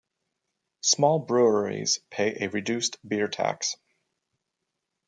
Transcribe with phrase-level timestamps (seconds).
[0.81, 3.77] Small breweries pay a reduced beer tax.